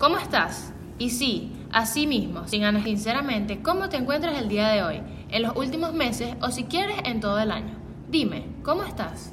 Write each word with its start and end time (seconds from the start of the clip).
¿cómo 0.00 0.16
estás? 0.16 0.72
Y 0.98 1.10
sí, 1.10 1.52
así 1.70 2.06
mismo, 2.06 2.48
sin 2.48 2.64
sinceramente, 2.82 3.60
¿cómo 3.62 3.90
te 3.90 3.98
encuentras 3.98 4.38
el 4.38 4.48
día 4.48 4.68
de 4.68 4.82
hoy, 4.82 5.02
en 5.28 5.42
los 5.42 5.54
últimos 5.54 5.92
meses 5.92 6.36
o 6.40 6.50
si 6.50 6.64
quieres 6.64 6.96
en 7.04 7.20
todo 7.20 7.38
el 7.38 7.52
año? 7.52 7.74
Dime, 8.08 8.46
¿cómo 8.62 8.82
estás? 8.82 9.32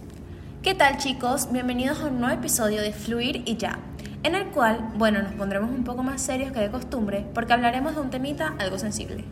¿Qué 0.62 0.76
tal 0.76 0.98
chicos? 0.98 1.54
Bienvenidos 1.54 2.02
a 2.02 2.08
un 2.08 2.20
nuevo 2.20 2.36
episodio 2.36 2.82
de 2.82 2.92
Fluir 2.92 3.44
y 3.46 3.56
Ya, 3.56 3.80
en 4.24 4.36
el 4.36 4.48
cual, 4.48 4.92
bueno, 4.98 5.24
nos 5.24 5.32
pondremos 5.36 5.72
un 5.72 5.86
poco 5.86 6.04
más 6.04 6.22
serios 6.22 6.52
que 6.52 6.60
de 6.60 6.70
costumbre 6.70 7.26
porque 7.34 7.54
hablaremos 7.54 7.96
de 7.96 8.02
un 8.02 8.10
temita 8.10 8.54
algo 8.60 8.78
sensible. 8.78 9.24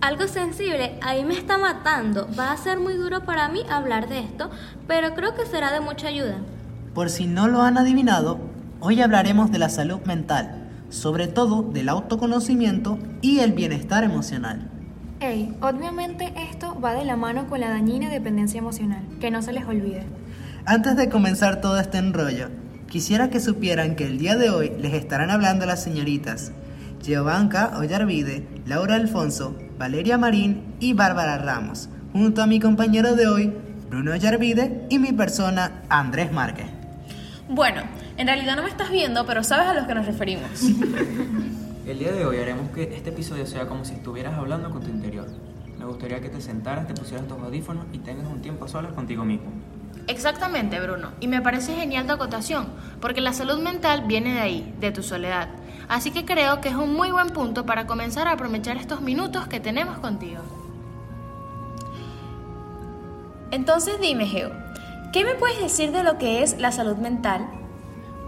Algo 0.00 0.26
sensible, 0.26 0.98
ahí 1.02 1.22
me 1.22 1.34
está 1.34 1.58
matando. 1.58 2.28
Va 2.38 2.50
a 2.50 2.56
ser 2.56 2.80
muy 2.80 2.94
duro 2.94 3.24
para 3.24 3.50
mí 3.50 3.60
hablar 3.68 4.08
de 4.08 4.20
esto, 4.20 4.48
pero 4.86 5.12
creo 5.14 5.34
que 5.34 5.44
será 5.44 5.70
de 5.70 5.80
mucha 5.80 6.08
ayuda. 6.08 6.36
Por 6.94 7.10
si 7.10 7.26
no 7.26 7.46
lo 7.46 7.60
han 7.60 7.76
adivinado, 7.76 8.38
hoy 8.80 9.02
hablaremos 9.02 9.52
de 9.52 9.58
la 9.58 9.68
salud 9.68 10.00
mental, 10.06 10.57
sobre 10.90 11.28
todo 11.28 11.62
del 11.62 11.88
autoconocimiento 11.88 12.98
y 13.20 13.40
el 13.40 13.52
bienestar 13.52 14.04
emocional. 14.04 14.70
Hey, 15.20 15.54
obviamente 15.60 16.32
esto 16.50 16.78
va 16.80 16.94
de 16.94 17.04
la 17.04 17.16
mano 17.16 17.48
con 17.48 17.60
la 17.60 17.70
dañina 17.70 18.08
dependencia 18.08 18.58
emocional, 18.58 19.02
que 19.20 19.30
no 19.30 19.42
se 19.42 19.52
les 19.52 19.64
olvide. 19.64 20.04
Antes 20.64 20.96
de 20.96 21.08
comenzar 21.08 21.60
todo 21.60 21.80
este 21.80 21.98
enrollo, 21.98 22.48
quisiera 22.88 23.30
que 23.30 23.40
supieran 23.40 23.96
que 23.96 24.06
el 24.06 24.18
día 24.18 24.36
de 24.36 24.50
hoy 24.50 24.72
les 24.78 24.94
estarán 24.94 25.30
hablando 25.30 25.66
las 25.66 25.82
señoritas 25.82 26.52
Giovanca 27.02 27.72
Ollarvide, 27.78 28.46
Laura 28.66 28.96
Alfonso, 28.96 29.56
Valeria 29.78 30.18
Marín 30.18 30.74
y 30.80 30.92
Bárbara 30.92 31.38
Ramos, 31.38 31.88
junto 32.12 32.42
a 32.42 32.46
mi 32.46 32.60
compañero 32.60 33.14
de 33.14 33.26
hoy, 33.26 33.52
Bruno 33.88 34.12
Ollarvide, 34.12 34.86
y 34.90 34.98
mi 34.98 35.12
persona, 35.12 35.82
Andrés 35.88 36.32
Márquez. 36.32 36.66
Bueno, 37.48 37.82
en 38.18 38.26
realidad 38.26 38.56
no 38.56 38.64
me 38.64 38.68
estás 38.68 38.90
viendo, 38.90 39.24
pero 39.24 39.44
sabes 39.44 39.68
a 39.68 39.74
los 39.74 39.86
que 39.86 39.94
nos 39.94 40.04
referimos. 40.04 40.50
El 41.86 41.98
día 42.00 42.12
de 42.12 42.26
hoy 42.26 42.36
haremos 42.38 42.70
que 42.72 42.82
este 42.94 43.10
episodio 43.10 43.46
sea 43.46 43.66
como 43.66 43.84
si 43.84 43.94
estuvieras 43.94 44.34
hablando 44.36 44.70
con 44.70 44.82
tu 44.82 44.90
interior. 44.90 45.26
Me 45.78 45.84
gustaría 45.84 46.20
que 46.20 46.28
te 46.28 46.40
sentaras, 46.40 46.88
te 46.88 46.94
pusieras 46.94 47.28
tus 47.28 47.38
audífonos 47.38 47.86
y 47.92 47.98
tengas 47.98 48.26
un 48.26 48.42
tiempo 48.42 48.64
a 48.64 48.68
solas 48.68 48.92
contigo 48.92 49.24
mismo. 49.24 49.52
Exactamente, 50.08 50.80
Bruno. 50.80 51.12
Y 51.20 51.28
me 51.28 51.40
parece 51.40 51.76
genial 51.76 52.06
tu 52.06 52.12
acotación, 52.12 52.66
porque 53.00 53.20
la 53.20 53.32
salud 53.32 53.62
mental 53.62 54.04
viene 54.06 54.34
de 54.34 54.40
ahí, 54.40 54.74
de 54.80 54.90
tu 54.90 55.04
soledad. 55.04 55.48
Así 55.88 56.10
que 56.10 56.24
creo 56.24 56.60
que 56.60 56.70
es 56.70 56.74
un 56.74 56.94
muy 56.94 57.12
buen 57.12 57.28
punto 57.28 57.64
para 57.66 57.86
comenzar 57.86 58.26
a 58.26 58.32
aprovechar 58.32 58.76
estos 58.76 59.00
minutos 59.00 59.46
que 59.46 59.60
tenemos 59.60 59.98
contigo. 59.98 60.42
Entonces 63.52 64.00
dime, 64.00 64.26
Geo, 64.26 64.50
¿qué 65.12 65.24
me 65.24 65.36
puedes 65.36 65.60
decir 65.62 65.92
de 65.92 66.02
lo 66.02 66.18
que 66.18 66.42
es 66.42 66.58
la 66.58 66.72
salud 66.72 66.96
mental? 66.96 67.57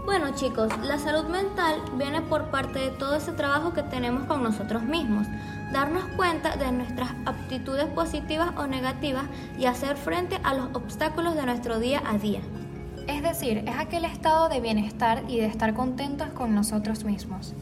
Bueno 0.05 0.31
chicos, 0.33 0.71
la 0.83 0.97
salud 0.97 1.29
mental 1.29 1.75
viene 1.95 2.21
por 2.21 2.49
parte 2.49 2.79
de 2.79 2.89
todo 2.89 3.15
ese 3.15 3.33
trabajo 3.33 3.73
que 3.73 3.83
tenemos 3.83 4.25
con 4.25 4.41
nosotros 4.41 4.81
mismos, 4.83 5.27
darnos 5.71 6.03
cuenta 6.15 6.55
de 6.55 6.71
nuestras 6.71 7.11
aptitudes 7.25 7.85
positivas 7.85 8.49
o 8.57 8.65
negativas 8.65 9.25
y 9.59 9.65
hacer 9.65 9.97
frente 9.97 10.39
a 10.43 10.55
los 10.55 10.69
obstáculos 10.73 11.35
de 11.35 11.45
nuestro 11.45 11.79
día 11.79 12.01
a 12.05 12.17
día. 12.17 12.41
Es 13.07 13.21
decir, 13.21 13.63
es 13.67 13.75
aquel 13.77 14.05
estado 14.05 14.49
de 14.49 14.59
bienestar 14.59 15.23
y 15.27 15.37
de 15.37 15.45
estar 15.45 15.73
contentos 15.75 16.29
con 16.29 16.55
nosotros 16.55 17.03
mismos. 17.03 17.53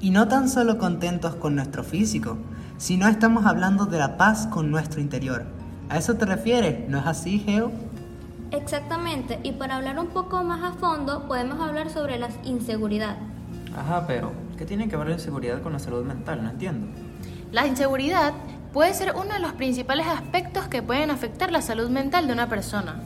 Y 0.00 0.10
no 0.10 0.28
tan 0.28 0.48
solo 0.48 0.78
contentos 0.78 1.34
con 1.36 1.54
nuestro 1.54 1.84
físico, 1.84 2.38
sino 2.78 3.06
estamos 3.06 3.44
hablando 3.44 3.84
de 3.84 3.98
la 3.98 4.16
paz 4.16 4.46
con 4.46 4.70
nuestro 4.70 5.00
interior. 5.00 5.44
¿A 5.90 5.98
eso 5.98 6.14
te 6.14 6.24
refieres? 6.24 6.88
¿No 6.88 6.98
es 6.98 7.06
así, 7.06 7.38
Geo? 7.38 7.70
Exactamente, 8.52 9.40
y 9.42 9.52
para 9.52 9.76
hablar 9.76 9.98
un 9.98 10.08
poco 10.08 10.44
más 10.44 10.62
a 10.62 10.76
fondo 10.78 11.26
podemos 11.26 11.58
hablar 11.58 11.88
sobre 11.88 12.18
la 12.18 12.28
inseguridad. 12.44 13.16
Ajá, 13.76 14.06
pero 14.06 14.30
¿qué 14.58 14.66
tiene 14.66 14.88
que 14.88 14.96
ver 14.96 15.08
la 15.08 15.14
inseguridad 15.14 15.62
con 15.62 15.72
la 15.72 15.78
salud 15.78 16.04
mental? 16.04 16.42
No 16.42 16.50
entiendo. 16.50 16.86
La 17.50 17.66
inseguridad 17.66 18.34
puede 18.72 18.92
ser 18.92 19.14
uno 19.14 19.32
de 19.32 19.38
los 19.38 19.52
principales 19.52 20.06
aspectos 20.06 20.68
que 20.68 20.82
pueden 20.82 21.10
afectar 21.10 21.50
la 21.50 21.62
salud 21.62 21.88
mental 21.88 22.26
de 22.26 22.34
una 22.34 22.48
persona. 22.50 22.96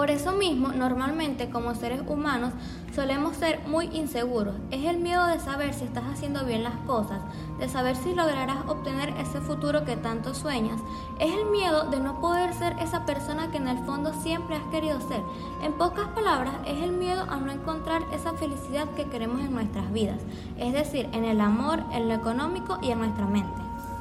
Por 0.00 0.10
eso 0.10 0.32
mismo, 0.32 0.68
normalmente 0.68 1.50
como 1.50 1.74
seres 1.74 2.00
humanos 2.06 2.54
solemos 2.94 3.36
ser 3.36 3.60
muy 3.68 3.84
inseguros. 3.92 4.54
Es 4.70 4.86
el 4.86 4.96
miedo 4.96 5.26
de 5.26 5.38
saber 5.38 5.74
si 5.74 5.84
estás 5.84 6.04
haciendo 6.04 6.46
bien 6.46 6.62
las 6.62 6.76
cosas, 6.86 7.20
de 7.58 7.68
saber 7.68 7.96
si 7.96 8.14
lograrás 8.14 8.66
obtener 8.66 9.10
ese 9.18 9.42
futuro 9.42 9.84
que 9.84 9.98
tanto 9.98 10.32
sueñas. 10.32 10.80
Es 11.18 11.34
el 11.34 11.50
miedo 11.50 11.90
de 11.90 12.00
no 12.00 12.18
poder 12.18 12.54
ser 12.54 12.76
esa 12.80 13.04
persona 13.04 13.50
que 13.50 13.58
en 13.58 13.68
el 13.68 13.76
fondo 13.84 14.14
siempre 14.22 14.56
has 14.56 14.64
querido 14.70 14.98
ser. 15.06 15.20
En 15.62 15.74
pocas 15.74 16.08
palabras, 16.14 16.54
es 16.64 16.82
el 16.82 16.92
miedo 16.92 17.26
a 17.28 17.36
no 17.36 17.52
encontrar 17.52 18.02
esa 18.10 18.32
felicidad 18.32 18.88
que 18.96 19.04
queremos 19.04 19.40
en 19.40 19.52
nuestras 19.52 19.92
vidas, 19.92 20.22
es 20.56 20.72
decir, 20.72 21.10
en 21.12 21.26
el 21.26 21.42
amor, 21.42 21.84
en 21.92 22.08
lo 22.08 22.14
económico 22.14 22.78
y 22.80 22.90
en 22.90 23.00
nuestra 23.00 23.26
mente. 23.26 23.60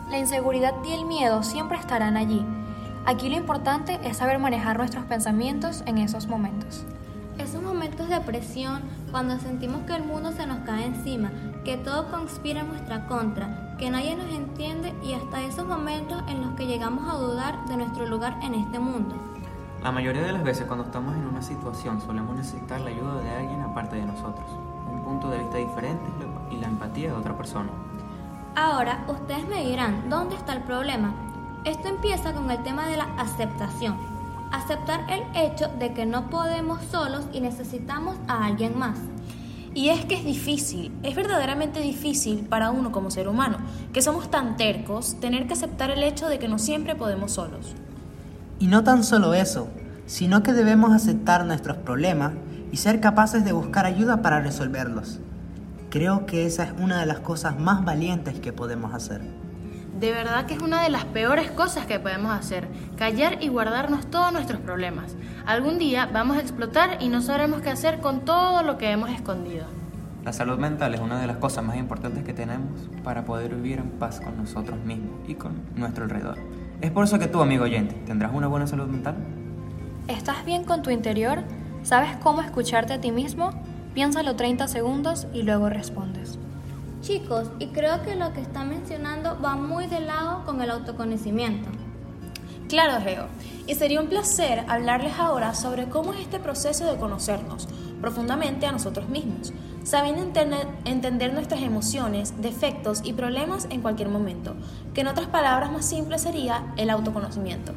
La 0.10 0.18
inseguridad 0.18 0.76
y 0.86 0.94
el 0.94 1.04
miedo 1.04 1.44
siempre 1.44 1.78
estarán 1.78 2.16
allí 2.16 2.46
Aquí 3.10 3.28
lo 3.28 3.38
importante 3.38 4.00
es 4.04 4.18
saber 4.18 4.38
manejar 4.38 4.78
nuestros 4.78 5.04
pensamientos 5.06 5.82
en 5.88 5.98
esos 5.98 6.28
momentos. 6.28 6.86
Esos 7.40 7.60
momentos 7.60 8.08
de 8.08 8.22
presión, 8.22 8.84
cuando 9.10 9.40
sentimos 9.40 9.82
que 9.88 9.96
el 9.96 10.04
mundo 10.04 10.32
se 10.32 10.46
nos 10.46 10.60
cae 10.60 10.86
encima, 10.86 11.32
que 11.66 11.76
todo 11.76 12.12
conspira 12.12 12.60
en 12.60 12.68
nuestra 12.68 13.08
contra, 13.08 13.76
que 13.80 13.90
nadie 13.90 14.16
nos 14.16 14.32
entiende 14.32 14.94
y 15.02 15.14
hasta 15.14 15.42
esos 15.42 15.66
momentos 15.66 16.22
en 16.28 16.42
los 16.42 16.52
que 16.52 16.68
llegamos 16.68 17.12
a 17.12 17.18
dudar 17.18 17.66
de 17.66 17.78
nuestro 17.78 18.06
lugar 18.06 18.38
en 18.44 18.54
este 18.54 18.78
mundo. 18.78 19.16
La 19.82 19.92
mayoría 19.92 20.22
de 20.22 20.32
las 20.32 20.44
veces 20.44 20.68
cuando 20.68 20.86
estamos 20.86 21.16
en 21.16 21.26
una 21.26 21.42
situación 21.42 22.02
solemos 22.02 22.36
necesitar 22.36 22.80
la 22.80 22.92
ayuda 22.92 23.22
de 23.22 23.30
alguien 23.32 23.62
aparte 23.62 23.96
de 23.96 24.06
nosotros, 24.06 24.46
un 24.88 25.04
punto 25.04 25.32
de 25.32 25.40
vista 25.40 25.58
diferente 25.58 26.06
y 26.52 26.58
la 26.58 26.68
empatía 26.68 27.08
de 27.08 27.18
otra 27.18 27.36
persona. 27.36 27.72
Ahora, 28.56 29.04
ustedes 29.08 29.48
me 29.48 29.66
dirán, 29.66 30.12
¿dónde 30.12 30.36
está 30.36 30.54
el 30.54 30.62
problema? 30.62 31.12
Esto 31.66 31.90
empieza 31.90 32.34
con 32.34 32.50
el 32.50 32.64
tema 32.64 32.88
de 32.88 32.96
la 32.96 33.04
aceptación. 33.18 33.98
Aceptar 34.52 35.02
el 35.10 35.24
hecho 35.36 35.68
de 35.78 35.94
que 35.94 36.06
no 36.06 36.30
podemos 36.30 36.82
solos 36.86 37.26
y 37.34 37.42
necesitamos 37.42 38.16
a 38.30 38.46
alguien 38.46 38.80
más. 38.80 38.98
Y 39.76 39.90
es 39.90 40.06
que 40.06 40.16
es 40.16 40.24
difícil, 40.24 40.92
es 41.04 41.16
verdaderamente 41.16 41.82
difícil 41.82 42.48
para 42.48 42.72
uno 42.72 42.92
como 42.92 43.12
ser 43.12 43.28
humano, 43.28 43.58
que 43.94 44.02
somos 44.02 44.32
tan 44.32 44.56
tercos, 44.56 45.20
tener 45.20 45.48
que 45.48 45.54
aceptar 45.54 45.92
el 45.92 46.02
hecho 46.02 46.28
de 46.28 46.40
que 46.40 46.48
no 46.48 46.60
siempre 46.60 46.96
podemos 46.96 47.34
solos. 47.34 47.76
Y 48.58 48.68
no 48.68 48.84
tan 48.84 49.04
solo 49.04 49.34
eso, 49.34 49.68
sino 50.06 50.42
que 50.42 50.54
debemos 50.54 50.94
aceptar 50.94 51.46
nuestros 51.46 51.78
problemas 51.78 52.32
y 52.72 52.78
ser 52.78 53.02
capaces 53.02 53.44
de 53.44 53.52
buscar 53.52 53.86
ayuda 53.86 54.22
para 54.22 54.40
resolverlos. 54.40 55.20
Creo 55.90 56.26
que 56.26 56.46
esa 56.46 56.64
es 56.64 56.74
una 56.80 57.00
de 57.00 57.06
las 57.06 57.20
cosas 57.20 57.60
más 57.60 57.84
valientes 57.84 58.40
que 58.40 58.54
podemos 58.54 58.94
hacer. 58.94 59.22
De 60.00 60.14
verdad 60.14 60.46
que 60.46 60.54
es 60.54 60.62
una 60.62 60.82
de 60.82 60.90
las 60.90 61.04
peores 61.04 61.52
cosas 61.52 61.86
que 61.86 62.00
podemos 62.00 62.32
hacer, 62.32 62.70
callar 62.96 63.44
y 63.44 63.50
guardarnos 63.50 64.10
todos 64.10 64.32
nuestros 64.32 64.62
problemas. 64.62 65.18
Algún 65.46 65.78
día 65.78 66.10
vamos 66.12 66.38
a 66.38 66.40
explotar 66.40 67.00
y 67.02 67.10
no 67.10 67.22
sabremos 67.22 67.60
qué 67.62 67.70
hacer 67.70 68.00
con 68.00 68.22
todo 68.22 68.64
lo 68.64 68.78
que 68.78 68.92
hemos 68.92 69.10
escondido. 69.10 69.66
La 70.24 70.32
salud 70.32 70.58
mental 70.58 70.94
es 70.96 71.02
una 71.02 71.20
de 71.20 71.28
las 71.28 71.36
cosas 71.36 71.66
más 71.66 71.76
importantes 71.76 72.24
que 72.24 72.34
tenemos 72.34 72.90
para 73.04 73.26
poder 73.26 73.56
vivir 73.56 73.80
en 73.80 73.90
paz 73.90 74.22
con 74.22 74.38
nosotros 74.38 74.80
mismos 74.86 75.12
y 75.28 75.36
con 75.36 75.64
nuestro 75.76 76.06
alrededor. 76.06 76.38
Es 76.80 76.92
por 76.92 77.04
eso 77.04 77.20
que 77.20 77.28
tú, 77.28 77.42
amigo 77.42 77.66
oyente, 77.66 77.96
tendrás 78.06 78.32
una 78.34 78.48
buena 78.48 78.68
salud 78.68 78.88
mental. 78.88 79.16
¿Estás 80.08 80.46
bien 80.46 80.64
con 80.64 80.82
tu 80.82 80.92
interior? 80.92 81.44
¿Sabes 81.84 82.16
cómo 82.24 82.42
escucharte 82.42 82.94
a 82.94 83.02
ti 83.02 83.12
mismo? 83.12 83.52
Piénsalo 83.94 84.38
30 84.38 84.70
segundos 84.70 85.28
y 85.34 85.44
luego 85.44 85.68
respondes. 85.68 86.40
Chicos, 87.02 87.48
y 87.60 87.68
creo 87.68 88.04
que 88.04 88.16
lo 88.16 88.34
que 88.34 88.42
está 88.42 88.64
mencionando 88.66 89.40
va 89.42 89.56
muy 89.56 89.88
de 89.88 90.02
lado 90.02 90.44
con 90.46 90.62
el 90.62 90.70
autoconocimiento. 90.70 91.70
Claro, 92.68 93.02
Geo. 93.02 93.26
Y 93.68 93.76
sería 93.76 94.02
un 94.02 94.10
placer 94.10 94.64
hablarles 94.68 95.18
ahora 95.18 95.56
sobre 95.56 95.88
cómo 95.90 96.14
es 96.14 96.20
este 96.20 96.40
proceso 96.40 96.86
de 96.86 96.98
conocernos 96.98 97.68
profundamente 98.02 98.66
a 98.66 98.72
nosotros 98.72 99.10
mismos, 99.10 99.54
sabiendo 99.84 100.22
entender, 100.22 100.68
entender, 100.86 101.34
nuestras 101.34 101.62
emociones, 101.62 102.34
defectos 102.42 103.02
y 103.04 103.14
problemas 103.14 103.68
en 103.70 103.82
cualquier 103.82 104.10
momento, 104.10 104.56
que 104.94 105.02
en 105.02 105.08
otras 105.08 105.28
palabras 105.28 105.72
más 105.72 105.86
simples 105.86 106.22
sería 106.22 106.74
el 106.78 106.90
autoconocimiento. 106.90 107.74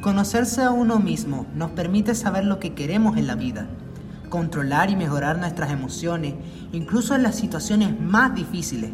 Conocerse 0.00 0.62
a 0.62 0.70
uno 0.70 0.98
mismo 0.98 1.46
nos 1.54 1.70
permite 1.72 2.14
saber 2.14 2.44
lo 2.44 2.58
que 2.58 2.74
queremos 2.74 3.16
en 3.16 3.26
la 3.26 3.34
vida, 3.34 3.68
controlar 4.28 4.90
y 4.90 4.96
mejorar 4.96 5.38
nuestras 5.38 5.70
emociones, 5.70 6.34
incluso 6.72 7.14
en 7.14 7.22
las 7.22 7.36
situaciones 7.36 7.98
más 8.00 8.34
difíciles, 8.34 8.90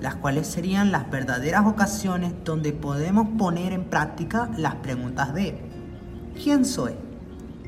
las 0.00 0.16
cuales 0.16 0.46
serían 0.46 0.92
las 0.92 1.10
verdaderas 1.10 1.66
ocasiones 1.66 2.32
donde 2.44 2.72
podemos 2.72 3.28
poner 3.36 3.72
en 3.72 3.84
práctica 3.84 4.48
las 4.56 4.76
preguntas 4.76 5.34
de 5.34 5.58
¿quién 6.42 6.64
soy? 6.64 6.92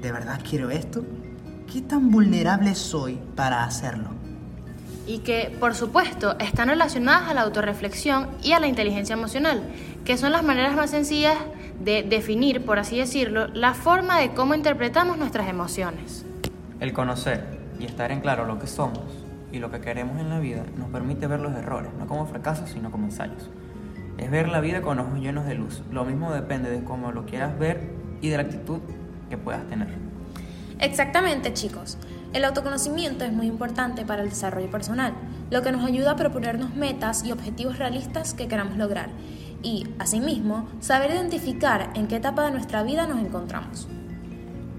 ¿De 0.01 0.12
verdad 0.12 0.41
quiero 0.49 0.71
esto? 0.71 1.05
¿Qué 1.71 1.81
tan 1.83 2.11
vulnerable 2.11 2.75
soy 2.75 3.19
para 3.37 3.65
hacerlo? 3.65 4.11
Y 5.07 5.19
que, 5.19 5.57
por 5.59 5.75
supuesto, 5.75 6.39
están 6.39 6.69
relacionadas 6.69 7.29
a 7.29 7.35
la 7.35 7.43
autorreflexión 7.43 8.29
y 8.43 8.53
a 8.53 8.61
la 8.61 8.69
inteligencia 8.69 9.15
emocional, 9.15 9.62
que 10.05 10.17
son 10.17 10.33
las 10.33 10.45
maneras 10.45 10.77
más 10.77 10.91
sencillas 10.91 11.37
de 11.83 12.03
definir, 12.03 12.65
por 12.65 12.79
así 12.79 12.99
decirlo, 12.99 13.49
la 13.49 13.75
forma 13.75 14.19
de 14.19 14.33
cómo 14.33 14.55
interpretamos 14.55 15.19
nuestras 15.19 15.49
emociones. 15.49 16.25
El 16.81 16.94
conocer 16.94 17.44
y 17.79 17.85
estar 17.85 18.11
en 18.11 18.21
claro 18.21 18.47
lo 18.47 18.59
que 18.59 18.67
somos 18.67 19.05
y 19.53 19.59
lo 19.59 19.71
que 19.71 19.81
queremos 19.81 20.19
en 20.19 20.31
la 20.31 20.38
vida 20.38 20.65
nos 20.79 20.88
permite 20.88 21.27
ver 21.27 21.41
los 21.41 21.53
errores, 21.55 21.93
no 21.99 22.06
como 22.06 22.27
fracasos, 22.27 22.71
sino 22.71 22.91
como 22.91 23.05
ensayos. 23.05 23.50
Es 24.17 24.31
ver 24.31 24.49
la 24.49 24.61
vida 24.61 24.81
con 24.81 24.99
ojos 24.99 25.19
llenos 25.19 25.47
de 25.47 25.55
luz. 25.55 25.82
Lo 25.91 26.05
mismo 26.05 26.32
depende 26.32 26.71
de 26.71 26.82
cómo 26.82 27.12
lo 27.12 27.27
quieras 27.27 27.59
ver 27.59 27.91
y 28.23 28.31
de 28.31 28.37
la 28.37 28.44
actitud 28.44 28.81
que 29.29 29.37
puedas 29.37 29.67
tener. 29.67 29.88
Exactamente, 30.79 31.53
chicos. 31.53 31.99
El 32.32 32.44
autoconocimiento 32.44 33.25
es 33.25 33.33
muy 33.33 33.47
importante 33.47 34.06
para 34.06 34.23
el 34.23 34.31
desarrollo 34.31 34.71
personal, 34.71 35.12
lo 35.50 35.62
que 35.62 35.73
nos 35.73 35.85
ayuda 35.85 36.12
a 36.12 36.17
proponernos 36.17 36.75
metas 36.75 37.25
y 37.25 37.33
objetivos 37.33 37.79
realistas 37.79 38.33
que 38.33 38.49
queramos 38.49 38.79
lograr 38.79 39.11
y, 39.62 39.87
asimismo, 39.99 40.67
saber 40.81 41.11
identificar 41.11 41.91
en 41.94 42.09
qué 42.09 42.17
etapa 42.17 42.44
de 42.44 42.53
nuestra 42.53 42.83
vida 42.83 43.06
nos 43.06 43.19
encontramos. 43.19 43.88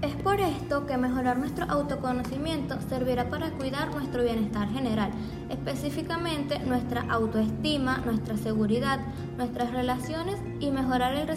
Es 0.02 0.16
por 0.16 0.40
esto 0.40 0.84
que 0.84 0.96
mejorar 0.96 1.38
nuestro 1.38 1.64
autoconocimiento 1.70 2.76
servirá 2.88 3.30
para 3.30 3.52
cuidar 3.52 3.94
nuestro 3.94 4.24
bienestar 4.24 4.68
general, 4.68 5.12
específicamente 5.48 6.58
nuestra 6.58 7.02
autoestima, 7.02 7.98
nuestra 8.04 8.36
seguridad, 8.36 8.98
nuestras 9.36 9.70
relaciones 9.70 10.40
y 10.58 10.72
mejorar 10.72 11.14
el, 11.14 11.28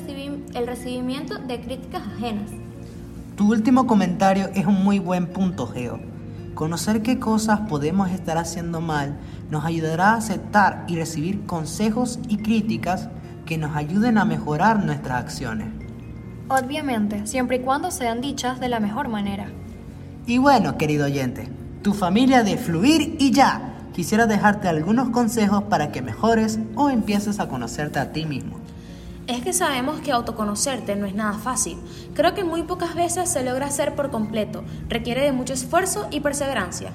recibimiento 0.66 1.38
de 1.38 1.62
críticas 1.62 2.02
ajenas. 2.16 2.50
Tu 3.36 3.52
último 3.52 3.86
comentario 3.86 4.50
es 4.56 4.66
un 4.66 4.84
muy 4.84 4.98
buen 4.98 5.28
punto, 5.28 5.68
Geo. 5.68 6.00
Conocer 6.56 7.04
qué 7.04 7.20
cosas 7.20 7.60
podemos 7.70 8.10
estar 8.10 8.40
haciendo 8.40 8.82
mal 8.82 9.16
nos 9.52 9.64
ayudará 9.64 10.14
a 10.14 10.18
aceptar 10.18 10.86
y 10.88 10.96
recibir 10.96 11.46
consejos 11.46 12.18
y 12.30 12.38
críticas 12.38 13.10
que 13.46 13.60
nos 13.60 13.76
ayuden 13.76 14.18
a 14.18 14.26
mejorar 14.26 14.84
nuestras 14.84 15.20
acciones. 15.20 15.85
Obviamente, 16.48 17.26
siempre 17.26 17.58
y 17.58 17.60
cuando 17.62 17.90
sean 17.90 18.22
dichas 18.22 18.60
de 18.60 18.70
la 18.70 18.80
mejor 18.80 19.08
manera. 19.08 19.48
Y 20.28 20.38
bueno, 20.38 20.78
querido 20.78 21.06
oyente, 21.06 21.50
tu 21.82 21.94
familia 21.94 22.44
de 22.44 22.58
Fluir 22.58 23.16
y 23.20 23.32
Ya 23.32 23.76
quisiera 23.94 24.28
dejarte 24.28 24.68
algunos 24.68 25.10
consejos 25.10 25.64
para 25.64 25.92
que 25.92 26.02
mejores 26.02 26.60
o 26.76 26.90
empieces 26.90 27.40
a 27.40 27.48
conocerte 27.48 27.98
a 27.98 28.12
ti 28.12 28.26
mismo. 28.26 28.60
Es 29.26 29.42
que 29.42 29.54
sabemos 29.54 30.02
que 30.02 30.12
autoconocerte 30.12 30.96
no 30.96 31.08
es 31.08 31.16
nada 31.16 31.34
fácil. 31.34 31.80
Creo 32.14 32.36
que 32.36 32.44
muy 32.44 32.62
pocas 32.62 32.94
veces 32.94 33.28
se 33.28 33.44
logra 33.44 33.66
hacer 33.66 33.96
por 33.96 34.12
completo. 34.12 34.64
Requiere 34.88 35.24
de 35.24 35.32
mucho 35.32 35.54
esfuerzo 35.54 36.08
y 36.12 36.20
perseverancia. 36.20 36.92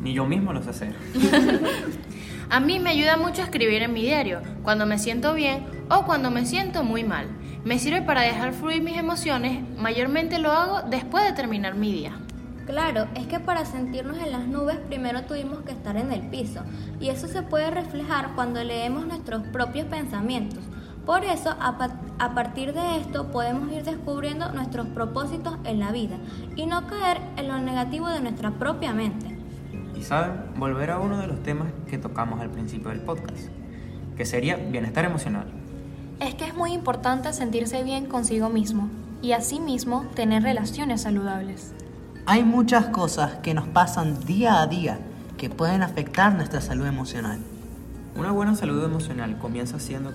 Ni 0.00 0.12
yo 0.12 0.24
mismo 0.24 0.52
lo 0.52 0.62
sé 0.62 0.70
hacer. 0.70 0.94
a 2.50 2.60
mí 2.60 2.78
me 2.78 2.90
ayuda 2.90 3.16
mucho 3.16 3.42
escribir 3.42 3.82
en 3.82 3.92
mi 3.92 4.02
diario, 4.02 4.40
cuando 4.62 4.86
me 4.86 5.00
siento 5.00 5.34
bien 5.34 5.64
o 5.88 6.04
cuando 6.04 6.30
me 6.30 6.46
siento 6.46 6.84
muy 6.84 7.02
mal. 7.02 7.26
Me 7.64 7.78
sirve 7.78 8.02
para 8.02 8.20
dejar 8.20 8.52
fluir 8.52 8.82
mis 8.82 8.98
emociones, 8.98 9.58
mayormente 9.78 10.38
lo 10.38 10.52
hago 10.52 10.82
después 10.90 11.24
de 11.24 11.32
terminar 11.32 11.74
mi 11.76 11.90
día. 11.90 12.12
Claro, 12.66 13.06
es 13.14 13.26
que 13.26 13.40
para 13.40 13.64
sentirnos 13.64 14.18
en 14.18 14.32
las 14.32 14.46
nubes 14.46 14.76
primero 14.76 15.22
tuvimos 15.22 15.60
que 15.60 15.72
estar 15.72 15.96
en 15.96 16.12
el 16.12 16.28
piso, 16.28 16.60
y 17.00 17.08
eso 17.08 17.26
se 17.26 17.40
puede 17.40 17.70
reflejar 17.70 18.34
cuando 18.34 18.62
leemos 18.62 19.06
nuestros 19.06 19.44
propios 19.44 19.86
pensamientos. 19.86 20.62
Por 21.06 21.24
eso, 21.24 21.56
a, 21.58 22.34
partir 22.34 22.74
de 22.74 22.98
esto, 22.98 23.30
podemos 23.30 23.72
ir 23.72 23.82
descubriendo 23.82 24.52
nuestros 24.52 24.86
propósitos 24.88 25.56
en 25.64 25.80
la 25.80 25.90
vida 25.90 26.18
y 26.56 26.66
no 26.66 26.86
caer 26.86 27.18
en 27.38 27.48
lo 27.48 27.58
negativo 27.58 28.10
de 28.10 28.20
nuestra 28.20 28.50
propia 28.50 28.92
mente. 28.92 29.38
Y 29.96 30.02
saben, 30.02 30.32
volver 30.56 30.90
a 30.90 30.98
uno 30.98 31.18
de 31.18 31.28
los 31.28 31.42
temas 31.42 31.68
que 31.88 31.96
tocamos 31.96 32.42
al 32.42 32.50
principio 32.50 32.90
del 32.90 33.00
podcast, 33.00 33.48
que 34.18 34.26
sería 34.26 34.56
bienestar 34.56 35.06
emocional. 35.06 35.63
Es 36.20 36.34
que 36.34 36.44
es 36.44 36.54
muy 36.54 36.72
importante 36.72 37.32
sentirse 37.32 37.82
bien 37.82 38.06
consigo 38.06 38.48
mismo 38.48 38.88
y 39.20 39.32
asimismo 39.32 40.06
tener 40.14 40.42
relaciones 40.42 41.02
saludables. 41.02 41.72
Hay 42.26 42.44
muchas 42.44 42.86
cosas 42.86 43.34
que 43.42 43.52
nos 43.52 43.66
pasan 43.68 44.24
día 44.24 44.62
a 44.62 44.66
día 44.66 44.98
que 45.36 45.50
pueden 45.50 45.82
afectar 45.82 46.34
nuestra 46.34 46.60
salud 46.60 46.86
emocional. 46.86 47.40
Una 48.16 48.30
buena 48.30 48.54
salud 48.54 48.84
emocional 48.84 49.38
comienza 49.38 49.80
siendo 49.80 50.12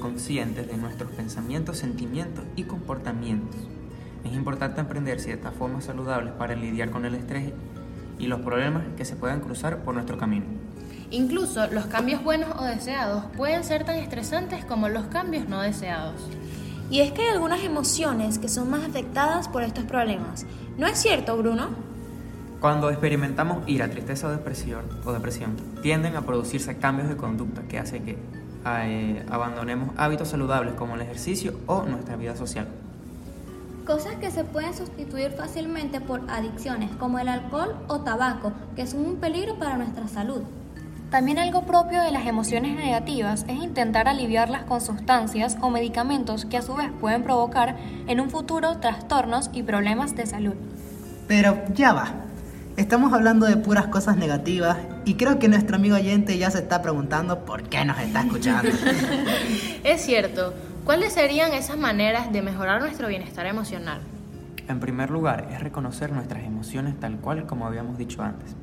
conscientes 0.00 0.66
de 0.66 0.76
nuestros 0.76 1.12
pensamientos, 1.12 1.78
sentimientos 1.78 2.44
y 2.56 2.64
comportamientos. 2.64 3.60
Es 4.24 4.32
importante 4.32 4.80
aprender 4.80 5.20
ciertas 5.20 5.54
formas 5.54 5.84
saludables 5.84 6.32
para 6.32 6.56
lidiar 6.56 6.90
con 6.90 7.04
el 7.04 7.14
estrés 7.14 7.52
y 8.18 8.26
los 8.26 8.40
problemas 8.40 8.82
que 8.96 9.04
se 9.04 9.14
puedan 9.14 9.40
cruzar 9.40 9.84
por 9.84 9.94
nuestro 9.94 10.18
camino. 10.18 10.46
Incluso 11.10 11.66
los 11.68 11.86
cambios 11.86 12.22
buenos 12.24 12.50
o 12.58 12.64
deseados 12.64 13.24
pueden 13.36 13.62
ser 13.62 13.84
tan 13.84 13.96
estresantes 13.96 14.64
como 14.64 14.88
los 14.88 15.06
cambios 15.06 15.48
no 15.48 15.60
deseados. 15.60 16.20
Y 16.90 17.00
es 17.00 17.12
que 17.12 17.22
hay 17.22 17.28
algunas 17.28 17.62
emociones 17.62 18.38
que 18.38 18.48
son 18.48 18.70
más 18.70 18.84
afectadas 18.84 19.48
por 19.48 19.62
estos 19.62 19.84
problemas. 19.84 20.46
¿No 20.78 20.86
es 20.86 20.98
cierto, 20.98 21.36
Bruno? 21.36 21.68
Cuando 22.60 22.90
experimentamos 22.90 23.68
ira, 23.68 23.88
tristeza 23.90 24.28
o 24.28 24.30
depresión, 24.30 24.84
o 25.04 25.12
depresión 25.12 25.56
tienden 25.82 26.16
a 26.16 26.22
producirse 26.22 26.78
cambios 26.78 27.08
de 27.08 27.16
conducta 27.16 27.62
que 27.62 27.78
hacen 27.78 28.04
que 28.04 28.18
eh, 28.66 29.24
abandonemos 29.30 29.90
hábitos 29.96 30.28
saludables 30.28 30.74
como 30.74 30.94
el 30.94 31.02
ejercicio 31.02 31.58
o 31.66 31.82
nuestra 31.82 32.16
vida 32.16 32.34
social. 32.34 32.66
Cosas 33.86 34.16
que 34.16 34.32
se 34.32 34.42
pueden 34.42 34.74
sustituir 34.74 35.30
fácilmente 35.32 36.00
por 36.00 36.22
adicciones 36.28 36.90
como 36.96 37.20
el 37.20 37.28
alcohol 37.28 37.76
o 37.86 38.00
tabaco, 38.00 38.52
que 38.74 38.86
son 38.86 39.06
un 39.06 39.16
peligro 39.16 39.58
para 39.58 39.76
nuestra 39.76 40.08
salud. 40.08 40.42
También 41.16 41.38
algo 41.38 41.62
propio 41.62 42.02
de 42.02 42.10
las 42.10 42.26
emociones 42.26 42.76
negativas 42.76 43.46
es 43.48 43.56
intentar 43.56 44.06
aliviarlas 44.06 44.64
con 44.64 44.82
sustancias 44.82 45.56
o 45.62 45.70
medicamentos 45.70 46.44
que 46.44 46.58
a 46.58 46.60
su 46.60 46.74
vez 46.74 46.90
pueden 47.00 47.22
provocar 47.22 47.74
en 48.06 48.20
un 48.20 48.28
futuro 48.28 48.76
trastornos 48.80 49.48
y 49.54 49.62
problemas 49.62 50.14
de 50.14 50.26
salud. 50.26 50.52
Pero 51.26 51.64
ya 51.72 51.94
va, 51.94 52.12
estamos 52.76 53.14
hablando 53.14 53.46
de 53.46 53.56
puras 53.56 53.86
cosas 53.86 54.18
negativas 54.18 54.76
y 55.06 55.14
creo 55.14 55.38
que 55.38 55.48
nuestro 55.48 55.76
amigo 55.76 55.96
oyente 55.96 56.36
ya 56.36 56.50
se 56.50 56.58
está 56.58 56.82
preguntando 56.82 57.46
por 57.46 57.62
qué 57.62 57.82
nos 57.86 57.98
está 57.98 58.20
escuchando. 58.20 58.72
es 59.84 60.02
cierto, 60.02 60.52
¿cuáles 60.84 61.14
serían 61.14 61.54
esas 61.54 61.78
maneras 61.78 62.30
de 62.30 62.42
mejorar 62.42 62.82
nuestro 62.82 63.08
bienestar 63.08 63.46
emocional? 63.46 64.02
En 64.68 64.80
primer 64.80 65.08
lugar, 65.10 65.48
es 65.50 65.60
reconocer 65.60 66.12
nuestras 66.12 66.44
emociones 66.44 67.00
tal 67.00 67.16
cual 67.16 67.46
como 67.46 67.66
habíamos 67.66 67.96
dicho 67.96 68.22
antes 68.22 68.54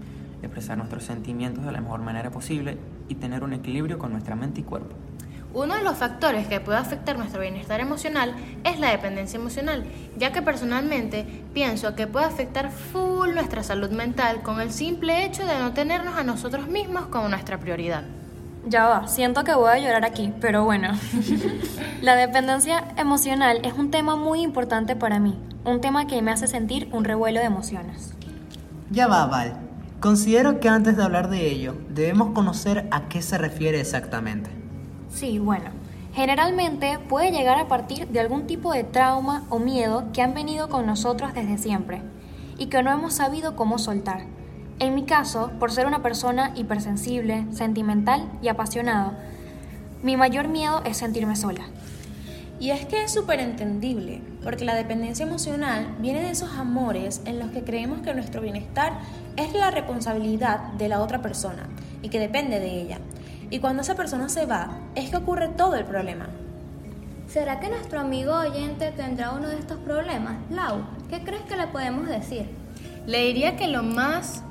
expresar 0.45 0.77
nuestros 0.77 1.03
sentimientos 1.03 1.65
de 1.65 1.71
la 1.71 1.81
mejor 1.81 2.01
manera 2.01 2.31
posible 2.31 2.77
y 3.09 3.15
tener 3.15 3.43
un 3.43 3.53
equilibrio 3.53 3.99
con 3.99 4.11
nuestra 4.11 4.35
mente 4.35 4.61
y 4.61 4.63
cuerpo. 4.63 4.95
Uno 5.53 5.75
de 5.75 5.83
los 5.83 5.97
factores 5.97 6.47
que 6.47 6.59
puede 6.59 6.79
afectar 6.79 7.15
nuestro 7.15 7.41
bienestar 7.41 7.79
emocional 7.79 8.33
es 8.63 8.79
la 8.79 8.89
dependencia 8.89 9.37
emocional, 9.37 9.83
ya 10.17 10.31
que 10.31 10.41
personalmente 10.41 11.43
pienso 11.53 11.93
que 11.93 12.07
puede 12.07 12.25
afectar 12.25 12.71
full 12.71 13.35
nuestra 13.35 13.61
salud 13.61 13.91
mental 13.91 14.41
con 14.41 14.59
el 14.59 14.71
simple 14.71 15.23
hecho 15.23 15.45
de 15.45 15.59
no 15.59 15.73
tenernos 15.73 16.17
a 16.17 16.23
nosotros 16.23 16.67
mismos 16.67 17.05
como 17.05 17.29
nuestra 17.29 17.59
prioridad. 17.59 18.03
Ya 18.65 18.85
va, 18.85 19.07
siento 19.07 19.43
que 19.43 19.53
voy 19.53 19.69
a 19.69 19.77
llorar 19.77 20.05
aquí, 20.05 20.33
pero 20.41 20.63
bueno. 20.63 20.89
la 22.01 22.15
dependencia 22.15 22.85
emocional 22.97 23.59
es 23.63 23.73
un 23.73 23.91
tema 23.91 24.15
muy 24.15 24.41
importante 24.41 24.95
para 24.95 25.19
mí, 25.19 25.37
un 25.65 25.81
tema 25.81 26.07
que 26.07 26.21
me 26.23 26.31
hace 26.31 26.47
sentir 26.47 26.89
un 26.91 27.03
revuelo 27.03 27.39
de 27.39 27.45
emociones. 27.45 28.15
Ya 28.89 29.07
va, 29.07 29.27
Val. 29.27 29.62
Considero 30.03 30.59
que 30.59 30.67
antes 30.67 30.97
de 30.97 31.03
hablar 31.03 31.29
de 31.29 31.47
ello, 31.47 31.77
debemos 31.87 32.33
conocer 32.33 32.89
a 32.91 33.07
qué 33.07 33.21
se 33.21 33.37
refiere 33.37 33.79
exactamente. 33.79 34.49
Sí, 35.09 35.39
bueno. 35.39 35.69
Generalmente 36.13 36.99
puede 37.07 37.31
llegar 37.31 37.57
a 37.57 37.69
partir 37.69 38.09
de 38.09 38.19
algún 38.19 38.45
tipo 38.45 38.73
de 38.73 38.83
trauma 38.83 39.45
o 39.49 39.59
miedo 39.59 40.09
que 40.11 40.21
han 40.21 40.33
venido 40.33 40.67
con 40.67 40.85
nosotros 40.85 41.33
desde 41.33 41.57
siempre 41.57 42.01
y 42.57 42.65
que 42.65 42.83
no 42.83 42.91
hemos 42.91 43.13
sabido 43.13 43.55
cómo 43.55 43.77
soltar. 43.77 44.25
En 44.79 44.93
mi 44.93 45.03
caso, 45.03 45.51
por 45.57 45.71
ser 45.71 45.87
una 45.87 46.03
persona 46.03 46.51
hipersensible, 46.53 47.45
sentimental 47.53 48.29
y 48.41 48.49
apasionado, 48.49 49.13
mi 50.03 50.17
mayor 50.17 50.49
miedo 50.49 50.81
es 50.83 50.97
sentirme 50.97 51.37
sola. 51.37 51.63
Y 52.59 52.71
es 52.71 52.85
que 52.87 53.03
es 53.03 53.13
súper 53.13 53.39
entendible, 53.39 54.21
porque 54.43 54.65
la 54.65 54.75
dependencia 54.75 55.25
emocional 55.25 55.95
viene 55.99 56.21
de 56.21 56.31
esos 56.31 56.51
amores 56.57 57.21
en 57.25 57.39
los 57.39 57.51
que 57.51 57.63
creemos 57.63 58.01
que 58.01 58.13
nuestro 58.13 58.41
bienestar 58.41 58.93
es 59.37 59.53
la 59.53 59.71
responsabilidad 59.71 60.73
de 60.73 60.89
la 60.89 61.01
otra 61.01 61.21
persona 61.21 61.67
y 62.01 62.09
que 62.09 62.19
depende 62.19 62.59
de 62.59 62.81
ella. 62.81 62.99
Y 63.49 63.59
cuando 63.59 63.81
esa 63.81 63.95
persona 63.95 64.29
se 64.29 64.45
va, 64.45 64.79
es 64.95 65.09
que 65.09 65.17
ocurre 65.17 65.47
todo 65.49 65.75
el 65.75 65.85
problema. 65.85 66.27
¿Será 67.27 67.59
que 67.59 67.69
nuestro 67.69 67.99
amigo 67.99 68.33
oyente 68.33 68.91
tendrá 68.91 69.31
uno 69.31 69.47
de 69.47 69.57
estos 69.57 69.77
problemas? 69.79 70.35
Lau, 70.49 70.83
¿qué 71.09 71.23
crees 71.23 71.43
que 71.43 71.55
le 71.55 71.67
podemos 71.67 72.07
decir? 72.07 72.47
Le 73.07 73.25
diría 73.25 73.55
que 73.55 73.67
lo 73.67 73.83
más 73.83 74.43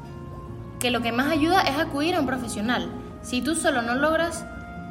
que 0.81 0.91
lo 0.91 1.01
que 1.01 1.13
más 1.13 1.31
ayuda 1.31 1.61
es 1.63 1.79
acudir 1.79 2.17
a 2.17 2.21
un 2.21 2.27
profesional. 2.27 2.91
Si 3.23 3.41
tú 3.41 3.55
solo 3.55 3.83
no 3.83 3.95
logras 3.95 4.45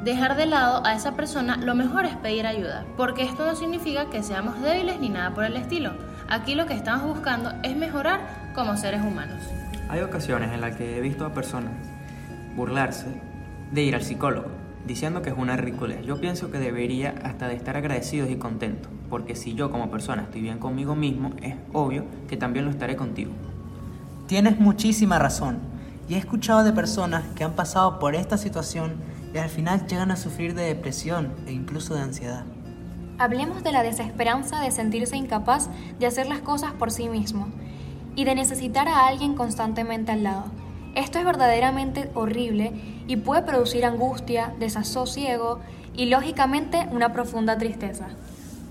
dejar 0.04 0.36
de 0.36 0.46
lado 0.46 0.84
a 0.84 0.94
esa 0.94 1.12
persona, 1.12 1.56
lo 1.56 1.74
mejor 1.74 2.04
es 2.04 2.16
pedir 2.16 2.46
ayuda, 2.46 2.84
porque 2.96 3.22
esto 3.22 3.46
no 3.46 3.54
significa 3.54 4.10
que 4.10 4.22
seamos 4.22 4.60
débiles 4.60 4.98
ni 5.00 5.08
nada 5.08 5.32
por 5.32 5.44
el 5.44 5.56
estilo. 5.56 5.92
Aquí 6.28 6.54
lo 6.54 6.66
que 6.66 6.74
estamos 6.74 7.06
buscando 7.06 7.52
es 7.62 7.76
mejorar 7.76 8.20
como 8.54 8.76
seres 8.76 9.02
humanos. 9.02 9.42
Hay 9.88 10.00
ocasiones 10.00 10.52
en 10.52 10.60
las 10.60 10.76
que 10.76 10.98
he 10.98 11.00
visto 11.00 11.24
a 11.24 11.32
personas 11.32 11.72
burlarse 12.56 13.06
de 13.70 13.82
ir 13.82 13.94
al 13.94 14.02
psicólogo, 14.02 14.48
diciendo 14.86 15.22
que 15.22 15.30
es 15.30 15.36
una 15.38 15.56
ridiculez. 15.56 16.04
Yo 16.04 16.20
pienso 16.20 16.50
que 16.50 16.58
debería 16.58 17.14
hasta 17.22 17.48
de 17.48 17.54
estar 17.54 17.76
agradecidos 17.76 18.28
y 18.30 18.36
contentos, 18.36 18.90
porque 19.08 19.36
si 19.36 19.54
yo 19.54 19.70
como 19.70 19.90
persona 19.90 20.22
estoy 20.22 20.40
bien 20.40 20.58
conmigo 20.58 20.96
mismo, 20.96 21.30
es 21.42 21.54
obvio 21.72 22.04
que 22.28 22.36
también 22.36 22.64
lo 22.64 22.70
estaré 22.70 22.96
contigo. 22.96 23.32
Tienes 24.26 24.58
muchísima 24.58 25.18
razón. 25.18 25.58
Y 26.08 26.14
he 26.14 26.18
escuchado 26.18 26.64
de 26.64 26.72
personas 26.72 27.22
que 27.36 27.44
han 27.44 27.52
pasado 27.52 27.98
por 27.98 28.16
esta 28.16 28.36
situación 28.36 28.96
y 29.34 29.38
al 29.38 29.48
final 29.48 29.86
llegan 29.86 30.10
a 30.10 30.16
sufrir 30.16 30.54
de 30.54 30.64
depresión 30.64 31.32
e 31.46 31.52
incluso 31.52 31.94
de 31.94 32.02
ansiedad. 32.02 32.44
Hablemos 33.18 33.62
de 33.62 33.72
la 33.72 33.82
desesperanza 33.82 34.60
de 34.60 34.70
sentirse 34.70 35.16
incapaz 35.16 35.68
de 35.98 36.06
hacer 36.06 36.26
las 36.26 36.40
cosas 36.40 36.72
por 36.72 36.90
sí 36.90 37.08
mismo 37.08 37.48
y 38.16 38.24
de 38.24 38.34
necesitar 38.34 38.88
a 38.88 39.06
alguien 39.06 39.34
constantemente 39.34 40.12
al 40.12 40.24
lado. 40.24 40.44
Esto 40.94 41.18
es 41.18 41.24
verdaderamente 41.24 42.10
horrible 42.14 42.72
y 43.06 43.16
puede 43.16 43.42
producir 43.42 43.84
angustia, 43.84 44.54
desasosiego 44.58 45.60
y 45.94 46.06
lógicamente 46.06 46.86
una 46.90 47.12
profunda 47.12 47.56
tristeza. 47.56 48.08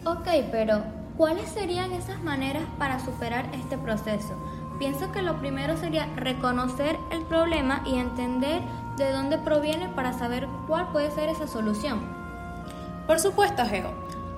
Ok, 0.06 0.28
pero 0.52 0.84
¿cuáles 1.18 1.50
serían 1.50 1.92
esas 1.94 2.22
maneras 2.24 2.64
para 2.78 3.00
superar 3.00 3.46
este 3.54 3.78
proceso? 3.78 4.36
Pienso 4.80 5.12
que 5.12 5.22
lo 5.22 5.40
primero 5.40 5.78
sería 5.78 6.08
reconocer 6.16 6.98
el 7.12 7.22
problema 7.24 7.84
y 7.86 8.00
entender 8.00 8.62
de 9.02 9.12
dónde 9.12 9.38
proviene 9.38 9.90
para 9.90 10.14
saber 10.14 10.48
cuál 10.68 10.92
puede 10.92 11.12
ser 11.12 11.30
esa 11.30 11.48
solución. 11.48 12.02
Por 13.08 13.20
supuesto, 13.20 13.66
Geo. 13.66 13.92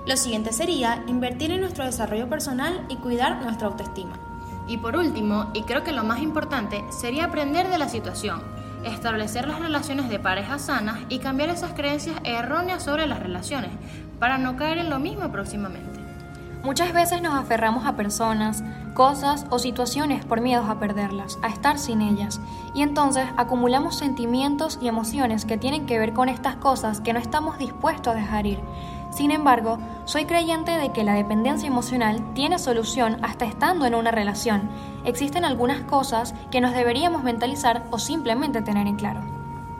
Lo 0.06 0.16
siguiente 0.16 0.52
sería 0.52 1.02
invertir 1.06 1.50
en 1.50 1.60
nuestro 1.60 1.84
desarrollo 1.84 2.28
personal 2.28 2.84
y 2.88 2.96
cuidar 2.96 3.42
nuestra 3.42 3.68
autoestima. 3.68 4.18
Y 4.66 4.78
por 4.78 4.96
último, 4.96 5.50
y 5.54 5.62
creo 5.62 5.82
que 5.82 5.92
lo 5.92 6.04
más 6.04 6.20
importante, 6.20 6.84
sería 6.90 7.26
aprender 7.26 7.68
de 7.68 7.78
la 7.78 7.88
situación, 7.88 8.42
establecer 8.84 9.46
las 9.46 9.60
relaciones 9.60 10.08
de 10.08 10.18
pareja 10.18 10.58
sanas 10.58 10.98
y 11.08 11.18
cambiar 11.18 11.50
esas 11.50 11.72
creencias 11.72 12.16
erróneas 12.24 12.82
sobre 12.82 13.06
las 13.06 13.20
relaciones, 13.20 13.70
para 14.18 14.38
no 14.38 14.56
caer 14.56 14.78
en 14.78 14.90
lo 14.90 14.98
mismo 14.98 15.30
próximamente. 15.30 15.93
Muchas 16.64 16.94
veces 16.94 17.20
nos 17.20 17.34
aferramos 17.34 17.84
a 17.84 17.94
personas, 17.94 18.64
cosas 18.94 19.44
o 19.50 19.58
situaciones 19.58 20.24
por 20.24 20.40
miedos 20.40 20.66
a 20.70 20.78
perderlas, 20.78 21.38
a 21.42 21.48
estar 21.48 21.78
sin 21.78 22.00
ellas, 22.00 22.40
y 22.74 22.80
entonces 22.80 23.26
acumulamos 23.36 23.98
sentimientos 23.98 24.78
y 24.80 24.88
emociones 24.88 25.44
que 25.44 25.58
tienen 25.58 25.84
que 25.84 25.98
ver 25.98 26.14
con 26.14 26.30
estas 26.30 26.56
cosas 26.56 27.02
que 27.02 27.12
no 27.12 27.18
estamos 27.18 27.58
dispuestos 27.58 28.14
a 28.14 28.16
dejar 28.16 28.46
ir. 28.46 28.60
Sin 29.10 29.30
embargo, 29.30 29.78
soy 30.06 30.24
creyente 30.24 30.70
de 30.70 30.90
que 30.90 31.04
la 31.04 31.12
dependencia 31.12 31.66
emocional 31.66 32.32
tiene 32.32 32.58
solución 32.58 33.18
hasta 33.22 33.44
estando 33.44 33.84
en 33.84 33.94
una 33.94 34.10
relación. 34.10 34.62
Existen 35.04 35.44
algunas 35.44 35.82
cosas 35.82 36.34
que 36.50 36.62
nos 36.62 36.72
deberíamos 36.72 37.22
mentalizar 37.22 37.84
o 37.90 37.98
simplemente 37.98 38.62
tener 38.62 38.86
en 38.86 38.96
claro. 38.96 39.20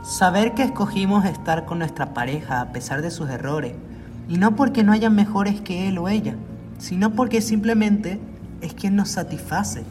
Saber 0.03 0.53
que 0.53 0.65
escogimos 0.65 1.25
estar 1.25 1.65
con 1.65 1.79
nuestra 1.79 2.13
pareja 2.13 2.61
a 2.61 2.73
pesar 2.73 3.01
de 3.01 3.11
sus 3.11 3.31
errores, 3.31 3.73
y 4.29 4.37
no 4.37 4.55
porque 4.55 4.85
no 4.85 4.93
hayan 4.93 5.15
mejores 5.15 5.63
que 5.63 5.89
él 5.89 5.97
o 5.97 6.09
ella, 6.09 6.35
sino 6.85 7.15
porque 7.15 7.41
simplemente 7.41 8.21
es 8.61 8.75
quien 8.75 8.95
nos 8.95 9.09
satisface, 9.09 9.85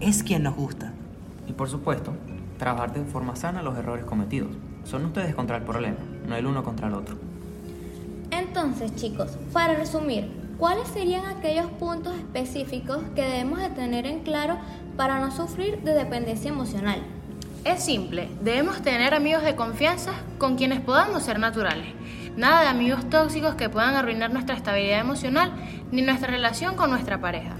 es 0.00 0.24
quien 0.24 0.42
nos 0.42 0.56
gusta. 0.56 0.92
Y 1.48 1.52
por 1.52 1.68
supuesto, 1.68 2.14
trabajar 2.58 2.92
de 2.92 3.04
forma 3.04 3.36
sana 3.36 3.62
los 3.62 3.78
errores 3.78 4.04
cometidos. 4.04 4.50
Son 4.82 5.04
ustedes 5.04 5.36
contra 5.36 5.58
el 5.58 5.62
problema, 5.62 5.98
no 6.26 6.34
el 6.34 6.44
uno 6.44 6.64
contra 6.64 6.88
el 6.88 6.94
otro. 6.94 7.14
Entonces, 8.32 8.92
chicos, 8.96 9.38
para 9.52 9.74
resumir, 9.74 10.32
¿cuáles 10.58 10.88
serían 10.88 11.26
aquellos 11.26 11.70
puntos 11.78 12.16
específicos 12.16 12.98
que 13.14 13.22
debemos 13.22 13.60
de 13.60 13.68
tener 13.68 14.04
en 14.06 14.24
claro 14.24 14.56
para 14.96 15.20
no 15.20 15.30
sufrir 15.30 15.80
de 15.82 15.94
dependencia 15.94 16.50
emocional? 16.50 17.04
Es 17.64 17.84
simple, 17.84 18.28
debemos 18.42 18.82
tener 18.82 19.14
amigos 19.14 19.44
de 19.44 19.54
confianza 19.54 20.10
con 20.38 20.56
quienes 20.56 20.80
podamos 20.80 21.22
ser 21.22 21.38
naturales. 21.38 21.86
Nada 22.36 22.62
de 22.62 22.68
amigos 22.68 23.10
tóxicos 23.10 23.56
que 23.56 23.68
puedan 23.68 23.94
arruinar 23.94 24.32
nuestra 24.32 24.56
estabilidad 24.56 25.00
emocional 25.00 25.52
ni 25.90 26.00
nuestra 26.00 26.30
relación 26.30 26.76
con 26.76 26.88
nuestra 26.88 27.20
pareja. 27.20 27.56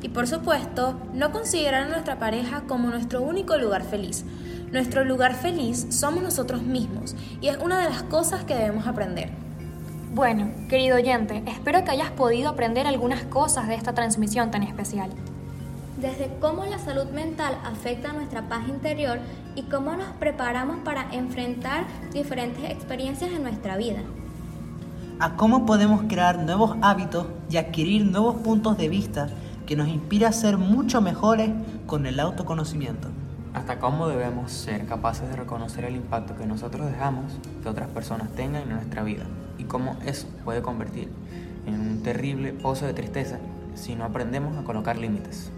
Y 0.00 0.10
por 0.10 0.28
supuesto, 0.28 1.00
no 1.12 1.32
considerar 1.32 1.82
a 1.82 1.88
nuestra 1.88 2.18
pareja 2.20 2.62
como 2.68 2.90
nuestro 2.90 3.20
único 3.22 3.56
lugar 3.56 3.82
feliz. 3.82 4.24
Nuestro 4.70 5.04
lugar 5.04 5.34
feliz 5.34 5.88
somos 5.90 6.22
nosotros 6.22 6.62
mismos 6.62 7.16
y 7.40 7.48
es 7.48 7.56
una 7.56 7.80
de 7.80 7.90
las 7.90 8.04
cosas 8.04 8.44
que 8.44 8.54
debemos 8.54 8.86
aprender. 8.86 9.30
Bueno, 10.14 10.50
querido 10.68 10.96
oyente, 10.96 11.42
espero 11.46 11.82
que 11.82 11.90
hayas 11.90 12.10
podido 12.12 12.50
aprender 12.50 12.86
algunas 12.86 13.24
cosas 13.24 13.66
de 13.66 13.74
esta 13.74 13.92
transmisión 13.92 14.52
tan 14.52 14.62
especial. 14.62 15.10
Desde 15.96 16.30
cómo 16.40 16.66
la 16.66 16.78
salud 16.78 17.06
mental 17.06 17.56
afecta 17.64 18.10
a 18.10 18.12
nuestra 18.12 18.50
paz 18.50 18.68
interior 18.68 19.18
y 19.54 19.62
cómo 19.62 19.96
nos 19.96 20.08
preparamos 20.18 20.80
para 20.84 21.10
enfrentar 21.14 21.86
diferentes 22.12 22.70
experiencias 22.70 23.30
en 23.30 23.42
nuestra 23.42 23.78
vida. 23.78 24.00
A 25.20 25.36
cómo 25.36 25.64
podemos 25.64 26.02
crear 26.02 26.38
nuevos 26.38 26.76
hábitos 26.82 27.26
y 27.48 27.56
adquirir 27.56 28.04
nuevos 28.04 28.36
puntos 28.36 28.76
de 28.76 28.90
vista 28.90 29.28
que 29.64 29.74
nos 29.74 29.88
inspira 29.88 30.28
a 30.28 30.32
ser 30.32 30.58
mucho 30.58 31.00
mejores 31.00 31.50
con 31.86 32.04
el 32.04 32.20
autoconocimiento. 32.20 33.08
Hasta 33.54 33.78
cómo 33.78 34.06
debemos 34.06 34.52
ser 34.52 34.84
capaces 34.84 35.30
de 35.30 35.36
reconocer 35.36 35.86
el 35.86 35.96
impacto 35.96 36.36
que 36.36 36.44
nosotros 36.44 36.90
dejamos 36.90 37.32
que 37.62 37.70
otras 37.70 37.88
personas 37.88 38.30
tengan 38.32 38.64
en 38.64 38.74
nuestra 38.74 39.02
vida 39.02 39.24
y 39.56 39.64
cómo 39.64 39.96
eso 40.04 40.28
puede 40.44 40.60
convertir 40.60 41.08
en 41.64 41.80
un 41.80 42.02
terrible 42.02 42.52
pozo 42.52 42.84
de 42.84 42.92
tristeza 42.92 43.38
si 43.74 43.94
no 43.94 44.04
aprendemos 44.04 44.58
a 44.58 44.64
colocar 44.64 44.98
límites. 44.98 45.52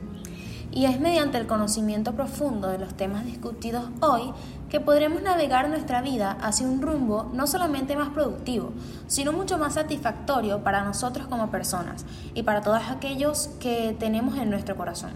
Y 0.70 0.84
es 0.84 1.00
mediante 1.00 1.38
el 1.38 1.46
conocimiento 1.46 2.12
profundo 2.12 2.68
de 2.68 2.78
los 2.78 2.94
temas 2.94 3.24
discutidos 3.24 3.84
hoy 4.00 4.32
que 4.68 4.80
podremos 4.80 5.22
navegar 5.22 5.68
nuestra 5.68 6.02
vida 6.02 6.36
hacia 6.42 6.66
un 6.66 6.82
rumbo 6.82 7.30
no 7.32 7.46
solamente 7.46 7.96
más 7.96 8.10
productivo, 8.10 8.72
sino 9.06 9.32
mucho 9.32 9.58
más 9.58 9.74
satisfactorio 9.74 10.62
para 10.62 10.84
nosotros 10.84 11.26
como 11.26 11.50
personas 11.50 12.04
y 12.34 12.42
para 12.42 12.60
todos 12.60 12.82
aquellos 12.90 13.48
que 13.60 13.96
tenemos 13.98 14.36
en 14.36 14.50
nuestro 14.50 14.76
corazón. 14.76 15.10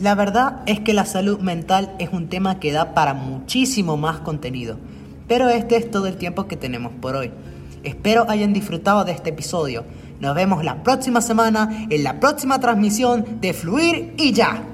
La 0.00 0.16
verdad 0.16 0.62
es 0.66 0.80
que 0.80 0.92
la 0.92 1.06
salud 1.06 1.38
mental 1.38 1.94
es 2.00 2.10
un 2.12 2.28
tema 2.28 2.58
que 2.58 2.72
da 2.72 2.94
para 2.94 3.14
muchísimo 3.14 3.96
más 3.96 4.18
contenido, 4.18 4.76
pero 5.28 5.48
este 5.48 5.76
es 5.76 5.88
todo 5.88 6.08
el 6.08 6.16
tiempo 6.16 6.48
que 6.48 6.56
tenemos 6.56 6.92
por 7.00 7.14
hoy. 7.14 7.30
Espero 7.84 8.28
hayan 8.28 8.52
disfrutado 8.52 9.04
de 9.04 9.12
este 9.12 9.30
episodio. 9.30 9.84
Nos 10.24 10.34
vemos 10.34 10.64
la 10.64 10.82
próxima 10.82 11.20
semana 11.20 11.68
en 11.90 12.02
la 12.02 12.18
próxima 12.18 12.58
transmisión 12.58 13.42
de 13.42 13.52
Fluir 13.52 14.14
y 14.16 14.32
ya. 14.32 14.73